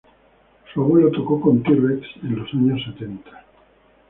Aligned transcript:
Su 0.73 0.81
abuelo 0.81 1.11
toco 1.11 1.39
con 1.39 1.61
T. 1.61 1.69
Rex 1.75 2.01
en 2.23 2.35
los 2.35 2.51
años 2.55 2.81
setenta. 2.85 3.45